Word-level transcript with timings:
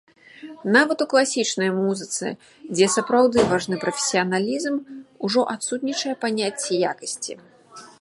Нават 0.75 0.97
у 1.03 1.05
класічнай 1.11 1.69
музыцы, 1.81 2.27
дзе 2.75 2.89
сапраўды 2.95 3.45
важны 3.53 3.75
прафесіяналізм, 3.85 4.83
ужо 5.29 5.41
адсутнічае 5.57 6.15
паняцце 6.25 6.71
якасці. 6.95 7.33